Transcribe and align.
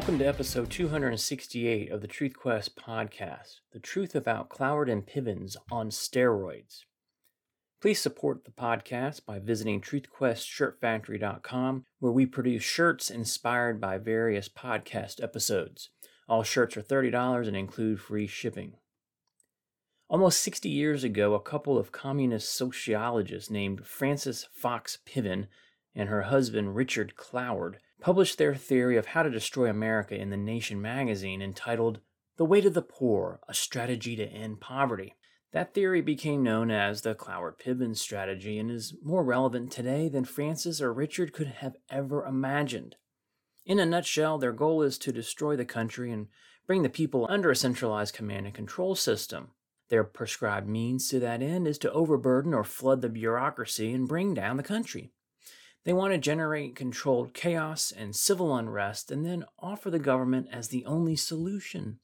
Welcome 0.00 0.20
to 0.20 0.24
episode 0.24 0.70
268 0.70 1.92
of 1.92 2.00
the 2.00 2.06
Truth 2.06 2.34
Quest 2.34 2.74
podcast 2.74 3.56
The 3.74 3.78
Truth 3.78 4.14
About 4.14 4.48
Cloward 4.48 4.90
and 4.90 5.06
Pivens 5.06 5.56
on 5.70 5.90
Steroids. 5.90 6.84
Please 7.82 8.00
support 8.00 8.46
the 8.46 8.50
podcast 8.50 9.26
by 9.26 9.38
visiting 9.38 9.82
truthquestshirtfactory.com, 9.82 11.84
where 11.98 12.12
we 12.12 12.24
produce 12.24 12.62
shirts 12.62 13.10
inspired 13.10 13.78
by 13.78 13.98
various 13.98 14.48
podcast 14.48 15.22
episodes. 15.22 15.90
All 16.26 16.44
shirts 16.44 16.78
are 16.78 16.82
$30 16.82 17.46
and 17.46 17.54
include 17.54 18.00
free 18.00 18.26
shipping. 18.26 18.78
Almost 20.08 20.40
60 20.40 20.70
years 20.70 21.04
ago, 21.04 21.34
a 21.34 21.40
couple 21.40 21.76
of 21.76 21.92
communist 21.92 22.54
sociologists 22.54 23.50
named 23.50 23.86
Frances 23.86 24.48
Fox 24.50 24.96
Piven 25.06 25.48
and 25.94 26.08
her 26.08 26.22
husband 26.22 26.74
Richard 26.74 27.16
Cloward 27.16 27.74
published 28.00 28.38
their 28.38 28.54
theory 28.54 28.96
of 28.96 29.06
how 29.06 29.22
to 29.22 29.30
destroy 29.30 29.68
America 29.68 30.14
in 30.14 30.30
the 30.30 30.36
Nation 30.36 30.80
magazine 30.80 31.42
entitled 31.42 32.00
The 32.36 32.44
Weight 32.44 32.66
of 32.66 32.74
the 32.74 32.82
Poor 32.82 33.40
A 33.48 33.54
Strategy 33.54 34.16
to 34.16 34.24
End 34.24 34.60
Poverty. 34.60 35.16
That 35.52 35.74
theory 35.74 36.00
became 36.00 36.42
known 36.42 36.70
as 36.70 37.02
the 37.02 37.14
Cloward 37.14 37.58
Piven 37.58 37.96
strategy 37.96 38.58
and 38.58 38.70
is 38.70 38.94
more 39.02 39.24
relevant 39.24 39.72
today 39.72 40.08
than 40.08 40.24
Frances 40.24 40.80
or 40.80 40.92
Richard 40.92 41.32
could 41.32 41.48
have 41.48 41.76
ever 41.90 42.24
imagined. 42.24 42.96
In 43.66 43.78
a 43.78 43.86
nutshell, 43.86 44.38
their 44.38 44.52
goal 44.52 44.82
is 44.82 44.96
to 44.98 45.12
destroy 45.12 45.56
the 45.56 45.64
country 45.64 46.12
and 46.12 46.28
bring 46.66 46.82
the 46.82 46.88
people 46.88 47.26
under 47.28 47.50
a 47.50 47.56
centralized 47.56 48.14
command 48.14 48.46
and 48.46 48.54
control 48.54 48.94
system. 48.94 49.50
Their 49.88 50.04
prescribed 50.04 50.68
means 50.68 51.08
to 51.08 51.18
that 51.18 51.42
end 51.42 51.66
is 51.66 51.78
to 51.78 51.92
overburden 51.92 52.54
or 52.54 52.62
flood 52.62 53.02
the 53.02 53.08
bureaucracy 53.08 53.92
and 53.92 54.06
bring 54.06 54.34
down 54.34 54.56
the 54.56 54.62
country. 54.62 55.12
They 55.84 55.92
want 55.92 56.12
to 56.12 56.18
generate 56.18 56.76
controlled 56.76 57.32
chaos 57.32 57.90
and 57.90 58.14
civil 58.14 58.54
unrest 58.54 59.10
and 59.10 59.24
then 59.24 59.44
offer 59.58 59.90
the 59.90 59.98
government 59.98 60.48
as 60.52 60.68
the 60.68 60.84
only 60.84 61.16
solution. 61.16 62.00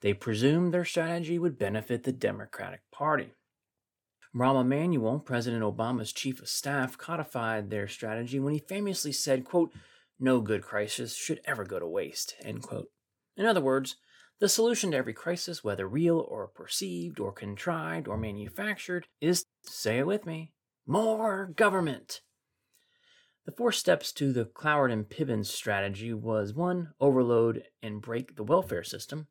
They 0.00 0.14
presumed 0.14 0.72
their 0.72 0.86
strategy 0.86 1.38
would 1.38 1.58
benefit 1.58 2.04
the 2.04 2.12
Democratic 2.12 2.80
Party. 2.90 3.34
Rahm 4.34 4.60
Emanuel, 4.60 5.18
President 5.18 5.62
Obama's 5.62 6.12
chief 6.12 6.40
of 6.40 6.48
staff, 6.48 6.96
codified 6.96 7.68
their 7.68 7.88
strategy 7.88 8.38
when 8.38 8.54
he 8.54 8.60
famously 8.60 9.12
said, 9.12 9.44
quote, 9.44 9.72
no 10.18 10.40
good 10.40 10.62
crisis 10.62 11.16
should 11.16 11.40
ever 11.44 11.64
go 11.64 11.78
to 11.78 11.86
waste, 11.86 12.36
end 12.42 12.62
quote. 12.62 12.88
In 13.36 13.44
other 13.44 13.60
words, 13.60 13.96
the 14.38 14.48
solution 14.48 14.92
to 14.92 14.96
every 14.96 15.12
crisis, 15.12 15.64
whether 15.64 15.86
real 15.86 16.18
or 16.18 16.46
perceived 16.46 17.18
or 17.18 17.32
contrived 17.32 18.06
or 18.06 18.16
manufactured, 18.16 19.06
is, 19.20 19.44
say 19.62 19.98
it 19.98 20.06
with 20.06 20.24
me, 20.24 20.52
more 20.86 21.52
government. 21.56 22.20
The 23.46 23.52
four 23.52 23.72
steps 23.72 24.12
to 24.12 24.32
the 24.32 24.44
Cloward 24.44 24.92
and 24.92 25.08
Piven 25.08 25.44
strategy 25.44 26.12
was 26.12 26.52
1. 26.52 26.92
Overload 27.00 27.64
and 27.82 28.02
break 28.02 28.36
the 28.36 28.44
welfare 28.44 28.84
system, 28.84 29.28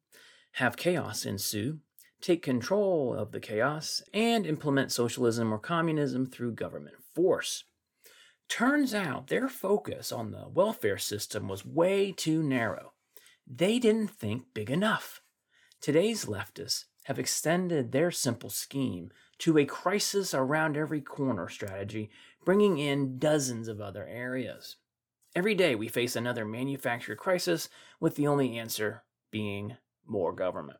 have 0.54 0.76
chaos 0.78 1.26
ensue, 1.26 1.80
take 2.20 2.42
control 2.42 3.14
of 3.14 3.32
the 3.32 3.40
chaos, 3.40 4.02
and 4.14 4.46
implement 4.46 4.92
socialism 4.92 5.54
or 5.54 5.60
communism 5.60 6.26
through 6.26 6.54
government 6.54 6.98
force. 7.14 7.66
Turns 8.50 8.96
out 8.96 9.28
their 9.28 9.48
focus 9.48 10.12
on 10.12 10.32
the 10.32 10.50
welfare 10.50 10.98
system 10.98 11.48
was 11.48 11.64
way 11.64 12.12
too 12.12 12.42
narrow. 12.42 12.94
They 13.46 13.78
didn't 13.78 14.10
think 14.10 14.56
big 14.56 14.72
enough. 14.72 15.22
Today's 15.82 16.26
leftists 16.26 16.86
have 17.04 17.20
extended 17.20 17.92
their 17.92 18.12
simple 18.12 18.50
scheme 18.50 19.12
to 19.38 19.58
a 19.58 19.66
crisis 19.66 20.34
around 20.34 20.78
every 20.78 21.00
corner 21.00 21.48
strategy 21.48 22.10
bringing 22.44 22.78
in 22.78 23.20
dozens 23.20 23.68
of 23.68 23.82
other 23.82 24.08
areas. 24.08 24.78
Every 25.36 25.56
day 25.56 25.76
we 25.76 25.88
face 25.88 26.16
another 26.16 26.46
manufactured 26.46 27.18
crisis, 27.18 27.70
with 28.00 28.16
the 28.16 28.28
only 28.28 28.58
answer 28.58 29.04
being 29.32 29.78
more 30.06 30.34
government. 30.34 30.80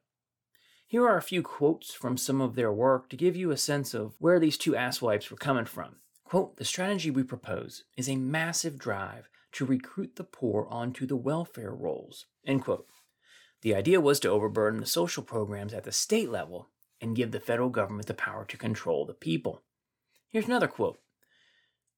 Here 0.88 1.08
are 1.08 1.18
a 1.18 1.22
few 1.22 1.44
quotes 1.44 1.94
from 1.94 2.18
some 2.18 2.42
of 2.42 2.56
their 2.56 2.74
work 2.74 3.10
to 3.10 3.16
give 3.16 3.36
you 3.36 3.52
a 3.52 3.58
sense 3.58 3.94
of 3.94 4.16
where 4.18 4.40
these 4.40 4.58
two 4.58 4.72
asswipes 4.72 5.30
were 5.30 5.38
coming 5.38 5.66
from. 5.66 5.98
Quote, 6.24 6.58
the 6.58 6.66
strategy 6.66 7.12
we 7.12 7.24
propose 7.24 7.84
is 7.96 8.10
a 8.10 8.16
massive 8.16 8.80
drive 8.80 9.30
to 9.52 9.66
recruit 9.66 10.16
the 10.16 10.24
poor 10.24 10.68
onto 10.70 11.06
the 11.06 11.16
welfare 11.16 11.74
rolls. 11.74 12.26
End 12.46 12.64
quote. 12.64 12.88
The 13.62 13.76
idea 13.76 14.02
was 14.02 14.20
to 14.22 14.30
overburden 14.30 14.80
the 14.80 14.86
social 14.86 15.22
programs 15.22 15.74
at 15.74 15.84
the 15.84 15.92
state 15.92 16.30
level 16.30 16.70
and 17.02 17.16
give 17.16 17.32
the 17.32 17.40
federal 17.40 17.70
government 17.70 18.08
the 18.08 18.14
power 18.14 18.46
to 18.46 18.58
control 18.58 19.06
the 19.06 19.14
people. 19.14 19.62
Here's 20.30 20.46
another 20.46 20.68
quote 20.68 21.00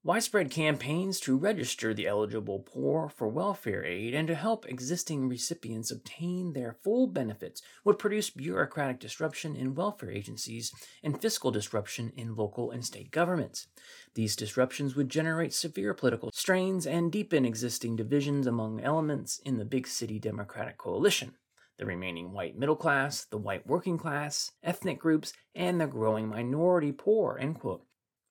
Widespread 0.03 0.49
campaigns 0.49 1.19
to 1.19 1.37
register 1.37 1.93
the 1.93 2.07
eligible 2.07 2.57
poor 2.57 3.07
for 3.07 3.27
welfare 3.27 3.85
aid 3.85 4.15
and 4.15 4.27
to 4.27 4.33
help 4.33 4.67
existing 4.67 5.29
recipients 5.29 5.91
obtain 5.91 6.53
their 6.53 6.73
full 6.73 7.05
benefits 7.05 7.61
would 7.85 7.99
produce 7.99 8.31
bureaucratic 8.31 8.99
disruption 8.99 9.55
in 9.55 9.75
welfare 9.75 10.09
agencies 10.09 10.73
and 11.03 11.21
fiscal 11.21 11.51
disruption 11.51 12.11
in 12.17 12.35
local 12.35 12.71
and 12.71 12.83
state 12.83 13.11
governments. 13.11 13.67
These 14.15 14.35
disruptions 14.35 14.95
would 14.95 15.07
generate 15.07 15.53
severe 15.53 15.93
political 15.93 16.31
strains 16.33 16.87
and 16.87 17.11
deepen 17.11 17.45
existing 17.45 17.95
divisions 17.95 18.47
among 18.47 18.81
elements 18.81 19.37
in 19.45 19.59
the 19.59 19.65
big 19.65 19.85
city 19.85 20.17
Democratic 20.17 20.79
coalition 20.79 21.35
the 21.77 21.85
remaining 21.85 22.31
white 22.31 22.57
middle 22.57 22.75
class, 22.75 23.25
the 23.25 23.37
white 23.37 23.67
working 23.67 23.99
class, 23.99 24.51
ethnic 24.63 24.99
groups, 24.99 25.33
and 25.53 25.79
the 25.79 25.87
growing 25.87 26.27
minority 26.27 26.91
poor. 26.91 27.39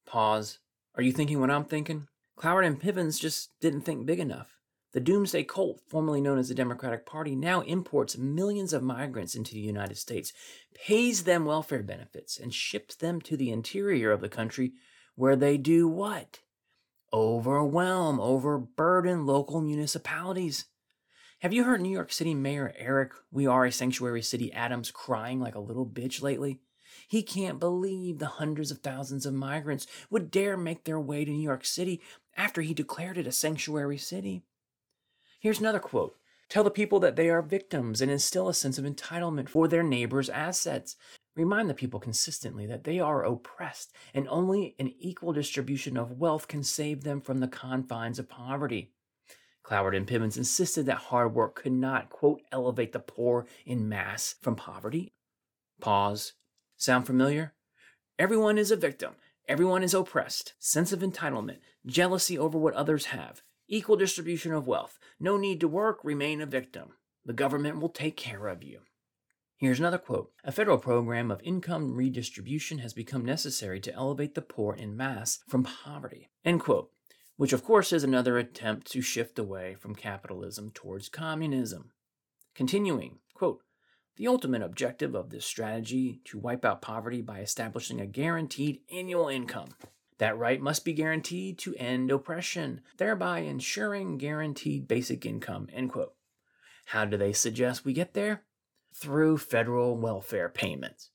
Pause 0.07 0.59
are 1.01 1.03
you 1.03 1.13
thinking 1.13 1.41
what 1.41 1.51
I'm 1.51 1.65
thinking? 1.65 2.09
Cloward 2.37 2.67
and 2.67 2.79
Pivens 2.79 3.19
just 3.19 3.59
didn't 3.59 3.87
think 3.87 4.05
big 4.05 4.21
enough. 4.21 4.59
The 4.93 5.01
Doomsday 5.01 5.45
Cult, 5.45 5.81
formerly 5.89 6.21
known 6.21 6.37
as 6.37 6.51
the 6.51 6.55
Democratic 6.55 7.07
Party, 7.07 7.35
now 7.35 7.63
imports 7.63 8.19
millions 8.19 8.75
of 8.75 8.83
migrants 8.83 9.35
into 9.35 9.55
the 9.55 9.61
United 9.61 9.97
States, 9.97 10.35
pays 10.75 11.25
them 11.25 11.47
welfare 11.47 11.83
benefits, 11.83 12.39
and 12.39 12.53
ships 12.53 12.97
them 12.97 13.23
to 13.23 13.35
the 13.35 13.51
interior 13.51 14.13
of 14.13 14.21
the 14.21 14.29
country 14.29 14.73
where 15.15 15.37
they 15.37 15.57
do 15.57 15.89
what? 15.89 16.41
Overwhelm, 17.15 18.21
overburden 18.21 19.25
local 19.25 19.63
municipalities. 19.63 20.67
Have 21.39 21.55
you 21.55 21.65
heard 21.65 21.81
New 21.81 21.89
York 21.89 22.13
City 22.13 22.35
Mayor 22.35 22.75
Eric, 22.77 23.13
We 23.33 23.47
Are 23.47 23.65
a 23.65 23.73
Sanctuary 23.73 24.21
City 24.21 24.53
Adams, 24.53 24.91
crying 24.91 25.41
like 25.41 25.55
a 25.55 25.61
little 25.61 25.87
bitch 25.87 26.21
lately? 26.21 26.61
He 27.11 27.25
can't 27.25 27.59
believe 27.59 28.21
the 28.21 28.27
hundreds 28.27 28.71
of 28.71 28.79
thousands 28.79 29.27
of 29.27 29.35
migrants 29.35 29.89
would 30.11 30.31
dare 30.31 30.57
make 30.57 30.85
their 30.85 31.01
way 31.01 31.25
to 31.25 31.31
New 31.33 31.43
York 31.43 31.65
City 31.65 32.01
after 32.37 32.63
he 32.63 32.73
declared 32.73 33.19
it 33.19 33.27
a 33.27 33.33
sanctuary 33.33 33.99
city. 33.99 34.45
Here's 35.41 35.59
another 35.59 35.81
quote 35.81 36.15
Tell 36.49 36.63
the 36.63 36.71
people 36.71 37.01
that 37.01 37.17
they 37.17 37.29
are 37.29 37.43
victims 37.43 38.01
and 38.01 38.13
instill 38.13 38.49
a 38.49 38.55
sense 38.55 38.79
of 38.79 38.85
entitlement 38.85 39.49
for 39.49 39.67
their 39.67 39.83
neighbors' 39.83 40.31
assets. 40.31 40.95
Remind 41.35 41.69
the 41.69 41.75
people 41.75 41.99
consistently 41.99 42.65
that 42.67 42.85
they 42.85 43.01
are 43.01 43.25
oppressed 43.25 43.93
and 44.15 44.29
only 44.29 44.77
an 44.79 44.95
equal 45.01 45.33
distribution 45.33 45.97
of 45.97 46.21
wealth 46.21 46.47
can 46.47 46.63
save 46.63 47.03
them 47.03 47.21
from 47.21 47.41
the 47.41 47.49
confines 47.49 48.21
of 48.21 48.29
poverty. 48.29 48.93
Cloward 49.65 49.97
and 49.97 50.07
Pivens 50.07 50.37
insisted 50.37 50.87
that 50.87 50.99
hard 50.99 51.35
work 51.35 51.57
could 51.57 51.73
not, 51.73 52.09
quote, 52.09 52.43
elevate 52.53 52.93
the 52.93 53.01
poor 53.01 53.49
in 53.67 53.89
mass 53.89 54.37
from 54.41 54.55
poverty. 54.55 55.13
Pause. 55.81 56.35
Sound 56.81 57.05
familiar? 57.05 57.53
Everyone 58.19 58.57
is 58.57 58.71
a 58.71 58.77
victim. 58.77 59.13
Everyone 59.47 59.83
is 59.83 59.93
oppressed. 59.93 60.55
Sense 60.59 60.93
of 60.93 61.01
entitlement, 61.01 61.59
jealousy 61.85 62.39
over 62.39 62.57
what 62.57 62.73
others 62.73 63.07
have, 63.07 63.43
equal 63.69 63.97
distribution 63.97 64.55
of 64.55 64.67
wealth. 64.67 64.99
No 65.21 65.37
need 65.37 65.61
to 65.61 65.69
work, 65.69 65.99
remain 66.03 66.41
a 66.41 66.47
victim. 66.47 66.93
The 67.27 67.35
government 67.35 67.81
will 67.81 67.91
take 67.91 68.17
care 68.17 68.47
of 68.47 68.63
you. 68.63 68.79
Here's 69.59 69.79
another 69.79 69.99
quote 69.99 70.33
A 70.43 70.53
federal 70.53 70.79
program 70.79 71.31
of 71.31 71.43
income 71.43 71.95
redistribution 71.95 72.79
has 72.79 72.95
become 72.95 73.27
necessary 73.27 73.79
to 73.81 73.93
elevate 73.93 74.35
the 74.35 74.41
poor 74.41 74.75
in 74.75 74.97
mass 74.97 75.41
from 75.47 75.65
poverty. 75.65 76.31
End 76.47 76.61
quote. 76.61 76.91
Which, 77.37 77.53
of 77.53 77.63
course, 77.63 77.93
is 77.93 78.05
another 78.05 78.39
attempt 78.39 78.91
to 78.93 79.03
shift 79.03 79.39
away 79.39 79.75
from 79.75 79.95
capitalism 79.95 80.71
towards 80.71 81.11
communism. 81.11 81.93
Continuing, 82.55 83.19
quote, 83.35 83.61
the 84.21 84.29
ultimate 84.29 84.61
objective 84.61 85.15
of 85.15 85.31
this 85.31 85.47
strategy 85.47 86.21
to 86.27 86.39
wipe 86.39 86.63
out 86.63 86.83
poverty 86.83 87.23
by 87.23 87.41
establishing 87.41 88.03
a 88.03 88.07
guaranteed 88.07 88.79
annual 88.93 89.29
income. 89.29 89.71
That 90.19 90.37
right 90.37 90.61
must 90.61 90.85
be 90.85 90.93
guaranteed 90.93 91.59
to 91.61 91.75
end 91.77 92.11
oppression, 92.11 92.83
thereby 92.99 93.39
ensuring 93.39 94.19
guaranteed 94.19 94.87
basic 94.87 95.25
income. 95.25 95.69
End 95.73 95.91
quote. 95.91 96.13
How 96.85 97.07
do 97.07 97.17
they 97.17 97.33
suggest 97.33 97.87
we 97.87 97.95
get 97.95 98.13
there? 98.13 98.43
Through 98.95 99.39
federal 99.39 99.97
welfare 99.97 100.51
payments. 100.51 101.09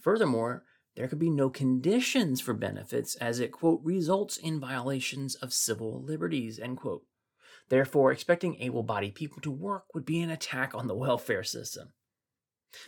Furthermore, 0.00 0.62
there 0.94 1.08
could 1.08 1.18
be 1.18 1.30
no 1.30 1.50
conditions 1.50 2.40
for 2.40 2.54
benefits 2.54 3.16
as 3.16 3.40
it, 3.40 3.50
quote, 3.50 3.80
results 3.82 4.36
in 4.36 4.60
violations 4.60 5.34
of 5.34 5.52
civil 5.52 6.04
liberties, 6.04 6.60
end 6.60 6.76
quote. 6.76 7.02
Therefore, 7.68 8.12
expecting 8.12 8.62
able 8.62 8.84
bodied 8.84 9.16
people 9.16 9.42
to 9.42 9.50
work 9.50 9.92
would 9.92 10.04
be 10.06 10.20
an 10.20 10.30
attack 10.30 10.72
on 10.72 10.86
the 10.86 10.94
welfare 10.94 11.42
system. 11.42 11.94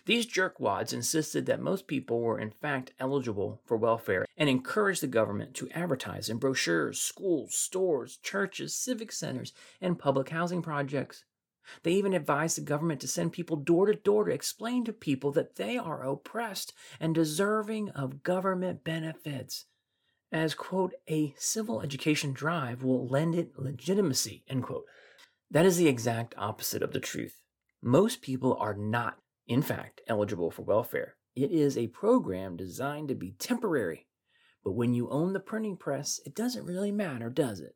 These 0.05 0.27
jerkwads 0.27 0.93
insisted 0.93 1.47
that 1.47 1.61
most 1.61 1.87
people 1.87 2.21
were 2.21 2.39
in 2.39 2.51
fact 2.51 2.93
eligible 2.99 3.63
for 3.65 3.77
welfare 3.77 4.27
and 4.37 4.49
encouraged 4.49 5.03
the 5.03 5.07
government 5.07 5.55
to 5.55 5.71
advertise 5.71 6.29
in 6.29 6.39
brochures, 6.39 7.01
schools, 7.01 7.55
stores, 7.55 8.19
churches, 8.19 8.75
civic 8.75 9.11
centers, 9.11 9.53
and 9.81 9.99
public 9.99 10.29
housing 10.29 10.63
projects. 10.63 11.25
They 11.83 11.93
even 11.93 12.13
advised 12.13 12.57
the 12.57 12.63
government 12.63 13.01
to 13.01 13.09
send 13.09 13.33
people 13.33 13.57
door 13.57 13.87
to 13.87 13.95
door 13.95 14.25
to 14.25 14.33
explain 14.33 14.85
to 14.85 14.93
people 14.93 15.33
that 15.33 15.57
they 15.57 15.79
are 15.79 16.03
oppressed 16.03 16.73
and 16.99 17.15
deserving 17.15 17.91
of 17.91 18.23
government 18.23 18.85
benefits. 18.85 19.67
As, 20.33 20.55
quote, 20.55 20.95
a 21.09 21.35
civil 21.39 21.81
education 21.81 22.33
drive 22.33 22.83
will 22.83 23.07
lend 23.07 23.35
it 23.35 23.59
legitimacy, 23.59 24.45
end 24.49 24.65
quote. 24.65 24.85
That 25.51 25.67
is 25.67 25.77
the 25.77 25.89
exact 25.89 26.35
opposite 26.37 26.83
of 26.83 26.93
the 26.93 27.01
truth. 27.01 27.41
Most 27.83 28.23
people 28.23 28.57
are 28.61 28.75
not, 28.75 29.19
in 29.51 29.63
fact, 29.63 30.01
eligible 30.07 30.53
for 30.53 30.63
welfare. 30.63 31.17
It 31.35 31.51
is 31.51 31.77
a 31.77 31.89
program 31.89 32.57
designed 32.57 33.09
to 33.09 33.17
be 33.17 33.33
temporary. 33.33 34.07
But 34.63 34.77
when 34.77 34.95
you 34.95 35.11
own 35.11 35.33
the 35.33 35.41
printing 35.41 35.77
press, 35.77 36.21
it 36.25 36.37
doesn't 36.37 36.67
really 36.67 36.93
matter, 36.93 37.29
does 37.29 37.59
it? 37.59 37.75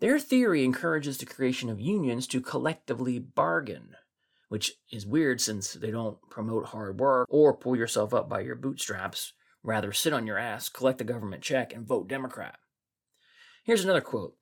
Their 0.00 0.18
theory 0.18 0.62
encourages 0.62 1.16
the 1.16 1.24
creation 1.24 1.70
of 1.70 1.80
unions 1.80 2.26
to 2.26 2.42
collectively 2.42 3.18
bargain, 3.18 3.96
which 4.50 4.72
is 4.92 5.06
weird 5.06 5.40
since 5.40 5.72
they 5.72 5.90
don't 5.90 6.18
promote 6.28 6.66
hard 6.66 7.00
work 7.00 7.26
or 7.30 7.56
pull 7.56 7.74
yourself 7.74 8.12
up 8.12 8.28
by 8.28 8.40
your 8.40 8.54
bootstraps. 8.54 9.32
Rather, 9.62 9.94
sit 9.94 10.12
on 10.12 10.26
your 10.26 10.36
ass, 10.36 10.68
collect 10.68 11.00
a 11.00 11.04
government 11.04 11.42
check, 11.42 11.72
and 11.72 11.88
vote 11.88 12.06
Democrat. 12.06 12.58
Here's 13.64 13.84
another 13.84 14.02
quote 14.02 14.34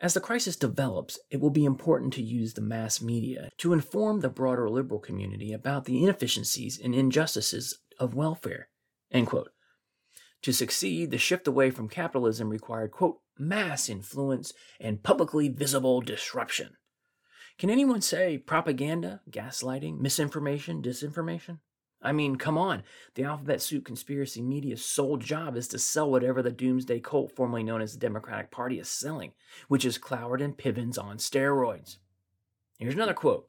As 0.00 0.14
the 0.14 0.20
crisis 0.20 0.54
develops, 0.54 1.18
it 1.28 1.40
will 1.40 1.50
be 1.50 1.64
important 1.64 2.12
to 2.12 2.22
use 2.22 2.54
the 2.54 2.60
mass 2.60 3.02
media 3.02 3.50
to 3.58 3.72
inform 3.72 4.20
the 4.20 4.28
broader 4.28 4.70
liberal 4.70 5.00
community 5.00 5.52
about 5.52 5.86
the 5.86 6.02
inefficiencies 6.02 6.78
and 6.78 6.94
injustices 6.94 7.80
of 7.98 8.14
welfare. 8.14 8.68
To 10.42 10.52
succeed, 10.52 11.10
the 11.10 11.18
shift 11.18 11.48
away 11.48 11.70
from 11.70 11.88
capitalism 11.88 12.48
required, 12.48 12.92
quote, 12.92 13.18
mass 13.36 13.88
influence 13.88 14.52
and 14.78 15.02
publicly 15.02 15.48
visible 15.48 16.00
disruption. 16.00 16.76
Can 17.58 17.70
anyone 17.70 18.00
say 18.00 18.38
propaganda, 18.38 19.20
gaslighting, 19.28 19.98
misinformation, 19.98 20.80
disinformation? 20.80 21.58
I 22.00 22.12
mean, 22.12 22.36
come 22.36 22.56
on. 22.56 22.84
The 23.14 23.24
alphabet 23.24 23.60
soup 23.60 23.84
conspiracy 23.84 24.40
media's 24.40 24.84
sole 24.84 25.16
job 25.16 25.56
is 25.56 25.66
to 25.68 25.78
sell 25.78 26.10
whatever 26.10 26.42
the 26.42 26.52
doomsday 26.52 27.00
cult 27.00 27.34
formerly 27.34 27.64
known 27.64 27.82
as 27.82 27.92
the 27.92 27.98
Democratic 27.98 28.50
Party 28.50 28.78
is 28.78 28.88
selling, 28.88 29.32
which 29.66 29.84
is 29.84 29.98
Cloward 29.98 30.40
and 30.40 30.56
Pivens 30.56 30.96
on 30.96 31.18
steroids. 31.18 31.96
Here's 32.78 32.94
another 32.94 33.14
quote 33.14 33.48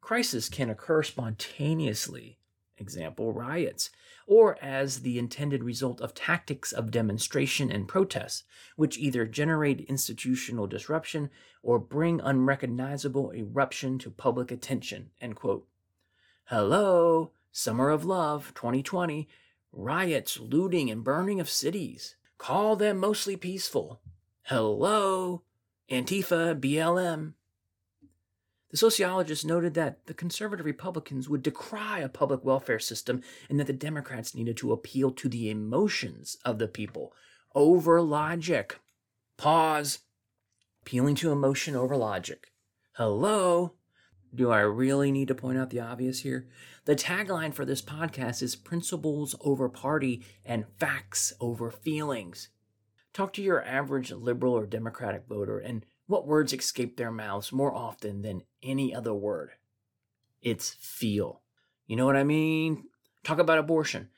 Crisis 0.00 0.48
can 0.48 0.70
occur 0.70 1.04
spontaneously, 1.04 2.38
example, 2.78 3.32
riots, 3.32 3.90
or 4.26 4.58
as 4.60 5.00
the 5.02 5.18
intended 5.18 5.62
result 5.62 6.00
of 6.00 6.14
tactics 6.14 6.72
of 6.72 6.90
demonstration 6.90 7.70
and 7.70 7.86
protest, 7.86 8.44
which 8.74 8.98
either 8.98 9.24
generate 9.24 9.80
institutional 9.82 10.66
disruption 10.66 11.30
or 11.62 11.78
bring 11.78 12.20
unrecognizable 12.20 13.32
eruption 13.32 13.98
to 14.00 14.10
public 14.10 14.50
attention. 14.50 15.10
End 15.20 15.36
quote. 15.36 15.68
Hello, 16.46 17.30
Summer 17.56 17.90
of 17.90 18.04
Love 18.04 18.52
2020, 18.56 19.28
riots, 19.70 20.40
looting, 20.40 20.90
and 20.90 21.04
burning 21.04 21.38
of 21.38 21.48
cities. 21.48 22.16
Call 22.36 22.74
them 22.74 22.98
mostly 22.98 23.36
peaceful. 23.36 24.00
Hello, 24.42 25.44
Antifa, 25.88 26.58
BLM. 26.58 27.34
The 28.72 28.76
sociologist 28.76 29.46
noted 29.46 29.74
that 29.74 30.06
the 30.06 30.14
conservative 30.14 30.66
Republicans 30.66 31.28
would 31.28 31.44
decry 31.44 32.00
a 32.00 32.08
public 32.08 32.44
welfare 32.44 32.80
system 32.80 33.22
and 33.48 33.60
that 33.60 33.68
the 33.68 33.72
Democrats 33.72 34.34
needed 34.34 34.56
to 34.56 34.72
appeal 34.72 35.12
to 35.12 35.28
the 35.28 35.48
emotions 35.48 36.36
of 36.44 36.58
the 36.58 36.66
people 36.66 37.12
over 37.54 38.02
logic. 38.02 38.80
Pause. 39.36 40.00
Appealing 40.82 41.14
to 41.14 41.30
emotion 41.30 41.76
over 41.76 41.96
logic. 41.96 42.50
Hello? 42.94 43.74
Do 44.34 44.50
I 44.50 44.60
really 44.60 45.12
need 45.12 45.28
to 45.28 45.34
point 45.34 45.58
out 45.58 45.70
the 45.70 45.80
obvious 45.80 46.20
here? 46.20 46.48
The 46.86 46.96
tagline 46.96 47.54
for 47.54 47.64
this 47.64 47.80
podcast 47.80 48.42
is 48.42 48.56
Principles 48.56 49.36
over 49.40 49.68
Party 49.68 50.24
and 50.44 50.64
Facts 50.78 51.32
over 51.40 51.70
Feelings. 51.70 52.48
Talk 53.12 53.32
to 53.34 53.42
your 53.42 53.64
average 53.64 54.10
liberal 54.10 54.54
or 54.54 54.66
Democratic 54.66 55.26
voter 55.28 55.58
and 55.60 55.86
what 56.06 56.26
words 56.26 56.52
escape 56.52 56.96
their 56.96 57.12
mouths 57.12 57.52
more 57.52 57.72
often 57.72 58.22
than 58.22 58.42
any 58.62 58.94
other 58.94 59.14
word? 59.14 59.52
It's 60.42 60.74
feel. 60.80 61.42
You 61.86 61.96
know 61.96 62.04
what 62.04 62.16
I 62.16 62.24
mean? 62.24 62.84
Talk 63.22 63.38
about 63.38 63.58
abortion. 63.58 64.10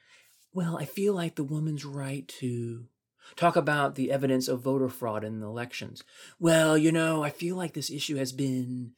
Well, 0.52 0.78
I 0.78 0.86
feel 0.86 1.12
like 1.12 1.34
the 1.34 1.44
woman's 1.44 1.84
right 1.84 2.26
to. 2.40 2.86
Talk 3.34 3.56
about 3.56 3.96
the 3.96 4.10
evidence 4.10 4.48
of 4.48 4.62
voter 4.62 4.88
fraud 4.88 5.24
in 5.24 5.40
the 5.40 5.46
elections. 5.46 6.02
Well, 6.38 6.78
you 6.78 6.90
know, 6.90 7.22
I 7.22 7.30
feel 7.30 7.56
like 7.56 7.74
this 7.74 7.90
issue 7.90 8.16
has 8.16 8.32
been. 8.32 8.92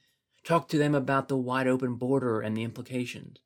Talk 0.49 0.69
to 0.69 0.79
them 0.79 0.95
about 0.95 1.29
the 1.29 1.37
wide 1.37 1.67
open 1.67 1.97
border 1.97 2.41
and 2.41 2.57
the 2.57 2.63
implications. 2.63 3.37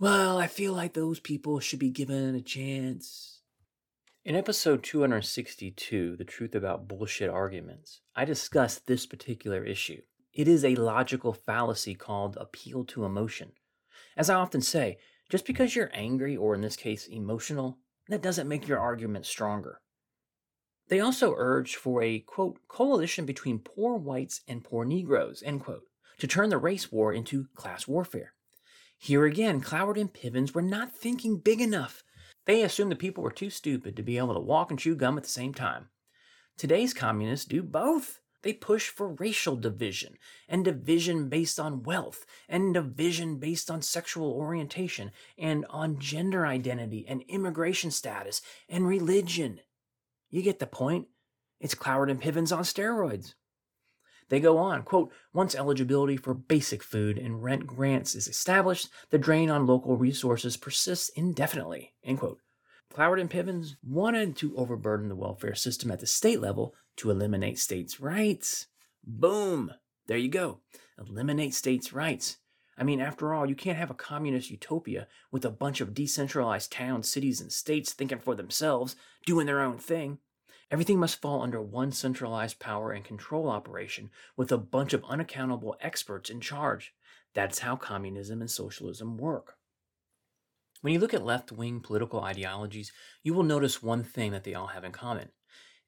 Well, 0.00 0.38
I 0.38 0.48
feel 0.48 0.72
like 0.72 0.92
those 0.92 1.20
people 1.20 1.60
should 1.60 1.78
be 1.78 1.88
given 1.88 2.34
a 2.34 2.40
chance. 2.40 3.42
In 4.24 4.34
episode 4.34 4.82
262, 4.82 6.16
The 6.16 6.24
Truth 6.24 6.56
About 6.56 6.88
Bullshit 6.88 7.30
Arguments, 7.30 8.00
I 8.16 8.24
discussed 8.24 8.88
this 8.88 9.06
particular 9.06 9.62
issue. 9.62 10.00
It 10.34 10.48
is 10.48 10.64
a 10.64 10.74
logical 10.74 11.32
fallacy 11.32 11.94
called 11.94 12.36
appeal 12.40 12.84
to 12.86 13.04
emotion. 13.04 13.52
As 14.16 14.28
I 14.28 14.34
often 14.34 14.60
say, 14.60 14.98
just 15.30 15.46
because 15.46 15.76
you're 15.76 15.92
angry, 15.94 16.36
or 16.36 16.56
in 16.56 16.60
this 16.60 16.74
case, 16.74 17.06
emotional, 17.06 17.78
that 18.08 18.20
doesn't 18.20 18.48
make 18.48 18.66
your 18.66 18.80
argument 18.80 19.26
stronger. 19.26 19.80
They 20.88 20.98
also 20.98 21.36
urge 21.36 21.76
for 21.76 22.02
a, 22.02 22.18
quote, 22.18 22.58
coalition 22.66 23.26
between 23.26 23.60
poor 23.60 23.96
whites 23.96 24.40
and 24.48 24.64
poor 24.64 24.84
Negroes, 24.84 25.40
end 25.46 25.60
quote, 25.60 25.84
to 26.18 26.26
turn 26.26 26.50
the 26.50 26.58
race 26.58 26.92
war 26.92 27.12
into 27.12 27.46
class 27.54 27.86
warfare. 27.86 28.34
Here 28.98 29.24
again, 29.24 29.60
Cloward 29.60 29.96
and 29.96 30.12
Pivens 30.12 30.54
were 30.54 30.62
not 30.62 30.92
thinking 30.92 31.38
big 31.38 31.60
enough. 31.60 32.02
They 32.46 32.62
assumed 32.62 32.90
the 32.90 32.96
people 32.96 33.22
were 33.22 33.30
too 33.30 33.50
stupid 33.50 33.94
to 33.96 34.02
be 34.02 34.18
able 34.18 34.34
to 34.34 34.40
walk 34.40 34.70
and 34.70 34.78
chew 34.78 34.96
gum 34.96 35.16
at 35.16 35.24
the 35.24 35.28
same 35.28 35.54
time. 35.54 35.90
Today's 36.56 36.92
communists 36.92 37.46
do 37.46 37.62
both. 37.62 38.20
They 38.42 38.52
push 38.52 38.88
for 38.88 39.14
racial 39.14 39.56
division, 39.56 40.16
and 40.48 40.64
division 40.64 41.28
based 41.28 41.58
on 41.60 41.82
wealth, 41.82 42.24
and 42.48 42.74
division 42.74 43.38
based 43.38 43.70
on 43.70 43.82
sexual 43.82 44.32
orientation, 44.32 45.10
and 45.36 45.66
on 45.70 45.98
gender 45.98 46.46
identity, 46.46 47.04
and 47.08 47.22
immigration 47.28 47.90
status, 47.90 48.40
and 48.68 48.86
religion. 48.86 49.60
You 50.30 50.42
get 50.42 50.58
the 50.58 50.66
point. 50.66 51.08
It's 51.60 51.74
Cloward 51.74 52.10
and 52.10 52.20
Pivens 52.20 52.56
on 52.56 52.62
steroids. 52.62 53.34
They 54.28 54.40
go 54.40 54.58
on, 54.58 54.82
quote, 54.82 55.10
once 55.32 55.54
eligibility 55.54 56.16
for 56.16 56.34
basic 56.34 56.82
food 56.82 57.18
and 57.18 57.42
rent 57.42 57.66
grants 57.66 58.14
is 58.14 58.28
established, 58.28 58.88
the 59.10 59.18
drain 59.18 59.50
on 59.50 59.66
local 59.66 59.96
resources 59.96 60.56
persists 60.56 61.08
indefinitely, 61.10 61.94
end 62.04 62.18
quote. 62.18 62.40
Cloward 62.92 63.20
and 63.20 63.30
Pivens 63.30 63.76
wanted 63.82 64.36
to 64.36 64.56
overburden 64.56 65.08
the 65.08 65.16
welfare 65.16 65.54
system 65.54 65.90
at 65.90 66.00
the 66.00 66.06
state 66.06 66.40
level 66.40 66.74
to 66.96 67.10
eliminate 67.10 67.58
states' 67.58 68.00
rights. 68.00 68.66
Boom! 69.04 69.72
There 70.06 70.18
you 70.18 70.28
go. 70.28 70.60
Eliminate 70.98 71.54
states' 71.54 71.92
rights. 71.92 72.38
I 72.76 72.84
mean, 72.84 73.00
after 73.00 73.34
all, 73.34 73.48
you 73.48 73.54
can't 73.54 73.78
have 73.78 73.90
a 73.90 73.94
communist 73.94 74.50
utopia 74.50 75.08
with 75.32 75.44
a 75.44 75.50
bunch 75.50 75.80
of 75.80 75.94
decentralized 75.94 76.70
towns, 76.70 77.10
cities, 77.10 77.40
and 77.40 77.52
states 77.52 77.92
thinking 77.92 78.20
for 78.20 78.34
themselves, 78.34 78.94
doing 79.26 79.46
their 79.46 79.60
own 79.60 79.78
thing. 79.78 80.18
Everything 80.70 80.98
must 80.98 81.20
fall 81.20 81.42
under 81.42 81.62
one 81.62 81.92
centralized 81.92 82.58
power 82.58 82.92
and 82.92 83.04
control 83.04 83.48
operation 83.48 84.10
with 84.36 84.52
a 84.52 84.58
bunch 84.58 84.92
of 84.92 85.04
unaccountable 85.08 85.76
experts 85.80 86.28
in 86.28 86.40
charge. 86.40 86.92
That's 87.34 87.60
how 87.60 87.76
communism 87.76 88.40
and 88.40 88.50
socialism 88.50 89.16
work. 89.16 89.54
When 90.80 90.92
you 90.92 90.98
look 91.00 91.14
at 91.14 91.24
left 91.24 91.50
wing 91.50 91.80
political 91.80 92.20
ideologies, 92.20 92.92
you 93.22 93.34
will 93.34 93.42
notice 93.42 93.82
one 93.82 94.04
thing 94.04 94.32
that 94.32 94.44
they 94.44 94.54
all 94.54 94.68
have 94.68 94.84
in 94.84 94.92
common. 94.92 95.30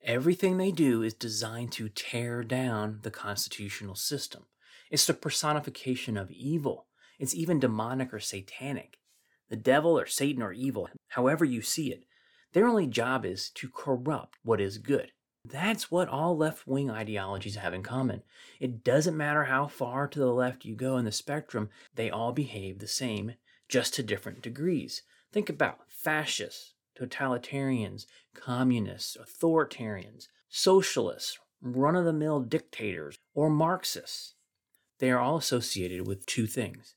Everything 0.02 0.56
they 0.56 0.72
do 0.72 1.02
is 1.02 1.12
designed 1.12 1.72
to 1.72 1.90
tear 1.90 2.42
down 2.42 3.00
the 3.02 3.10
constitutional 3.10 3.94
system. 3.94 4.46
It's 4.90 5.06
the 5.06 5.14
personification 5.14 6.16
of 6.16 6.30
evil. 6.30 6.86
It's 7.18 7.34
even 7.34 7.60
demonic 7.60 8.14
or 8.14 8.18
satanic. 8.18 8.98
The 9.50 9.56
devil 9.56 9.98
or 9.98 10.06
Satan 10.06 10.42
or 10.42 10.52
evil, 10.52 10.88
however 11.08 11.44
you 11.44 11.60
see 11.60 11.92
it, 11.92 12.04
their 12.52 12.66
only 12.66 12.86
job 12.86 13.24
is 13.24 13.50
to 13.50 13.68
corrupt 13.68 14.38
what 14.42 14.60
is 14.60 14.78
good. 14.78 15.12
That's 15.44 15.90
what 15.90 16.08
all 16.08 16.36
left 16.36 16.66
wing 16.66 16.90
ideologies 16.90 17.56
have 17.56 17.72
in 17.72 17.82
common. 17.82 18.22
It 18.58 18.84
doesn't 18.84 19.16
matter 19.16 19.44
how 19.44 19.68
far 19.68 20.06
to 20.08 20.18
the 20.18 20.32
left 20.32 20.64
you 20.64 20.74
go 20.74 20.96
in 20.98 21.04
the 21.04 21.12
spectrum, 21.12 21.70
they 21.94 22.10
all 22.10 22.32
behave 22.32 22.78
the 22.78 22.88
same, 22.88 23.34
just 23.68 23.94
to 23.94 24.02
different 24.02 24.42
degrees. 24.42 25.02
Think 25.32 25.48
about 25.48 25.80
fascists, 25.88 26.74
totalitarians, 26.98 28.04
communists, 28.34 29.16
authoritarians, 29.16 30.28
socialists, 30.48 31.38
run 31.62 31.96
of 31.96 32.04
the 32.04 32.12
mill 32.12 32.40
dictators, 32.40 33.18
or 33.34 33.48
Marxists. 33.48 34.34
They 34.98 35.10
are 35.10 35.20
all 35.20 35.36
associated 35.36 36.06
with 36.06 36.26
two 36.26 36.46
things 36.46 36.94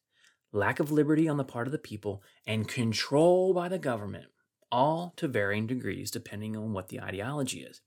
lack 0.52 0.80
of 0.80 0.92
liberty 0.92 1.28
on 1.28 1.38
the 1.38 1.44
part 1.44 1.68
of 1.68 1.72
the 1.72 1.80
people 1.80 2.22
and 2.46 2.68
control 2.68 3.54
by 3.56 3.68
the 3.68 3.80
government 3.80 4.28
all 4.74 5.14
to 5.16 5.28
varying 5.28 5.68
degrees 5.68 6.10
depending 6.10 6.58
on 6.58 6.74
what 6.74 6.90
the 6.90 7.00
ideology 7.00 7.62
is. 7.62 7.82